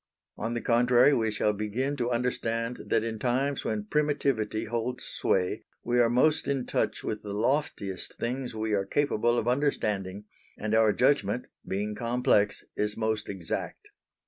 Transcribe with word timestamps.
On 0.35 0.55
the 0.55 0.61
contrary 0.61 1.13
we 1.13 1.29
shall 1.29 1.53
begin 1.53 1.95
to 1.97 2.09
understand 2.09 2.85
that 2.87 3.03
in 3.03 3.19
times 3.19 3.63
when 3.63 3.83
primitivity 3.85 4.65
holds 4.65 5.03
sway, 5.03 5.63
we 5.83 5.99
are 5.99 6.09
most 6.09 6.47
in 6.47 6.65
touch 6.65 7.03
with 7.03 7.21
the 7.21 7.33
loftiest 7.35 8.15
things 8.15 8.55
we 8.55 8.73
are 8.73 8.83
capable 8.83 9.37
of 9.37 9.47
understanding, 9.47 10.25
and 10.57 10.73
our 10.73 10.91
judgment, 10.91 11.45
being 11.67 11.93
complex, 11.93 12.63
is 12.75 12.97
most 12.97 13.29
exact. 13.29 13.89